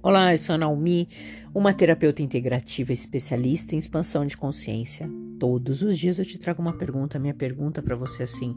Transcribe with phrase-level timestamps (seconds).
[0.00, 1.08] Olá, eu sou a Naomi,
[1.52, 5.10] uma terapeuta integrativa especialista em expansão de consciência.
[5.40, 7.18] Todos os dias eu te trago uma pergunta.
[7.18, 8.56] Minha pergunta para você é assim: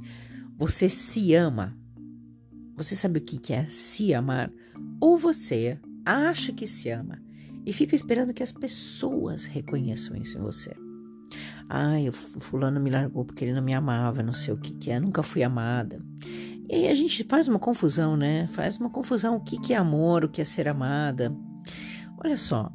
[0.55, 1.75] você se ama?
[2.75, 4.51] Você sabe o que é se amar?
[4.99, 7.19] Ou você acha que se ama
[7.65, 10.75] e fica esperando que as pessoas reconheçam isso em você?
[11.67, 14.91] Ai, o fulano me largou porque ele não me amava, não sei o que, que
[14.91, 15.99] é, nunca fui amada.
[16.71, 18.47] E aí a gente faz uma confusão, né?
[18.47, 21.35] Faz uma confusão o que, que é amor, o que é ser amada.
[22.23, 22.71] Olha só,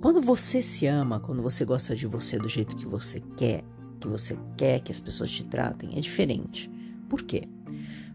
[0.00, 3.62] quando você se ama, quando você gosta de você do jeito que você quer,
[4.00, 6.70] que você quer que as pessoas te tratem, é diferente.
[7.10, 7.46] Por quê?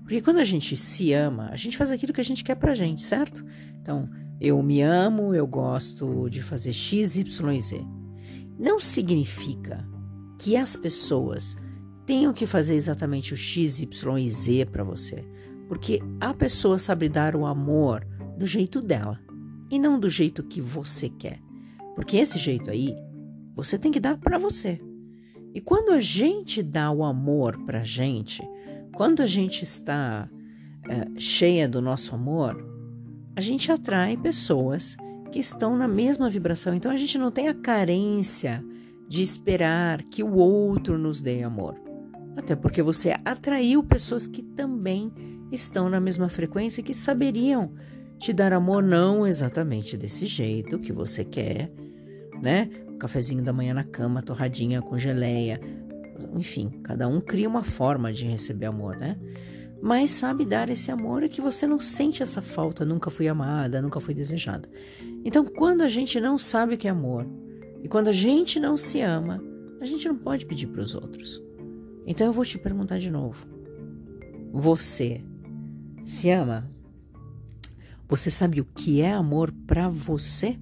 [0.02, 2.73] Porque quando a gente se ama, a gente faz aquilo que a gente quer pra
[2.73, 3.45] gente, certo?
[3.79, 4.09] Então,
[4.41, 7.85] eu me amo, eu gosto de fazer X, Y e Z.
[8.57, 9.87] Não significa
[10.41, 11.55] que as pessoas
[12.05, 15.25] tenham que fazer exatamente o X, Y e Z para você,
[15.67, 18.05] porque a pessoa sabe dar o amor
[18.37, 19.20] do jeito dela
[19.71, 21.39] e não do jeito que você quer.
[21.95, 22.95] Porque esse jeito aí
[23.55, 24.79] você tem que dar para você.
[25.53, 28.43] E quando a gente dá o amor para gente,
[28.93, 30.29] quando a gente está
[30.90, 32.62] é, cheia do nosso amor,
[33.35, 34.97] a gente atrai pessoas
[35.31, 36.75] que estão na mesma vibração.
[36.75, 38.63] Então a gente não tem a carência
[39.07, 41.84] de esperar que o outro nos dê amor.
[42.35, 45.11] Até porque você atraiu pessoas que também
[45.51, 47.71] estão na mesma frequência e que saberiam
[48.17, 51.71] te dar amor não exatamente desse jeito que você quer,
[52.41, 52.69] né?
[52.89, 55.59] Um cafezinho da manhã na cama, torradinha com geleia.
[56.35, 59.17] Enfim, cada um cria uma forma de receber amor, né?
[59.81, 63.81] Mas sabe dar esse amor e que você não sente essa falta, nunca fui amada,
[63.81, 64.67] nunca fui desejada.
[65.23, 67.28] Então, quando a gente não sabe o que é amor
[67.83, 69.44] e quando a gente não se ama,
[69.79, 71.44] a gente não pode pedir para os outros.
[72.06, 73.47] Então eu vou te perguntar de novo.
[74.51, 75.22] Você
[76.03, 76.69] se ama?
[78.07, 80.59] Você sabe o que é amor para você?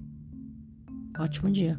[1.18, 1.78] Ótimo dia.